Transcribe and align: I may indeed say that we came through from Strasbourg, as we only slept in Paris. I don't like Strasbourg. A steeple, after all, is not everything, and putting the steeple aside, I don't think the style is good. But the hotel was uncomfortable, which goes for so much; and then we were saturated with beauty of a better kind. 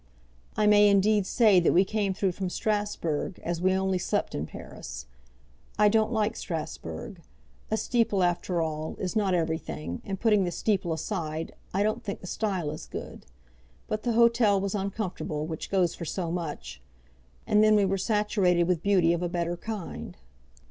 I 0.57 0.65
may 0.65 0.87
indeed 0.89 1.27
say 1.27 1.59
that 1.59 1.73
we 1.73 1.85
came 1.85 2.15
through 2.15 2.31
from 2.31 2.49
Strasbourg, 2.49 3.39
as 3.43 3.61
we 3.61 3.71
only 3.75 3.99
slept 3.99 4.33
in 4.33 4.47
Paris. 4.47 5.05
I 5.77 5.89
don't 5.89 6.11
like 6.11 6.35
Strasbourg. 6.35 7.21
A 7.69 7.77
steeple, 7.77 8.23
after 8.23 8.63
all, 8.63 8.95
is 8.97 9.15
not 9.15 9.35
everything, 9.35 10.01
and 10.03 10.19
putting 10.19 10.43
the 10.43 10.49
steeple 10.49 10.91
aside, 10.91 11.53
I 11.71 11.83
don't 11.83 12.03
think 12.03 12.19
the 12.21 12.25
style 12.25 12.71
is 12.71 12.87
good. 12.87 13.27
But 13.87 14.01
the 14.01 14.13
hotel 14.13 14.59
was 14.59 14.73
uncomfortable, 14.73 15.45
which 15.45 15.69
goes 15.69 15.93
for 15.93 16.05
so 16.05 16.31
much; 16.31 16.81
and 17.45 17.63
then 17.63 17.75
we 17.75 17.85
were 17.85 17.99
saturated 17.99 18.63
with 18.63 18.81
beauty 18.81 19.13
of 19.13 19.21
a 19.21 19.29
better 19.29 19.55
kind. 19.55 20.17